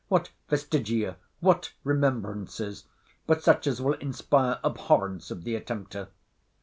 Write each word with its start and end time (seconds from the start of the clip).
What 0.07 0.31
vestigia, 0.49 1.17
what 1.41 1.73
remembrances, 1.83 2.85
but 3.27 3.43
such 3.43 3.67
as 3.67 3.83
will 3.83 3.93
inspire 3.93 4.57
abhorrence 4.63 5.29
of 5.29 5.43
the 5.43 5.53
attempter? 5.53 6.07